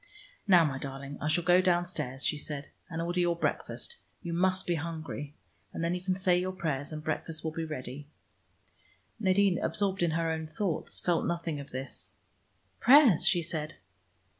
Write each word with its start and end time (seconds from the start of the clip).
"Now, 0.47 0.65
my 0.65 0.79
darling, 0.79 1.19
I 1.21 1.27
shall 1.27 1.43
go 1.43 1.61
downstairs," 1.61 2.25
she 2.25 2.39
said, 2.39 2.69
"and 2.89 2.99
order 3.03 3.19
your 3.19 3.35
breakfast. 3.35 3.97
You 4.23 4.33
must 4.33 4.65
be 4.65 4.73
hungry. 4.73 5.35
And 5.73 5.83
then 5.83 5.93
you 5.93 6.01
can 6.01 6.15
say 6.15 6.39
your 6.39 6.53
prayers, 6.53 6.91
and 6.91 7.03
breakfast 7.03 7.43
will 7.43 7.51
be 7.51 7.65
ready." 7.65 8.07
Nadine, 9.19 9.59
absorbed 9.59 10.01
in 10.01 10.09
her 10.17 10.31
own 10.31 10.47
thoughts, 10.47 10.99
felt 10.99 11.27
nothing 11.27 11.59
of 11.59 11.69
this. 11.69 12.15
"Prayers?" 12.79 13.27
she 13.27 13.43
said. 13.43 13.75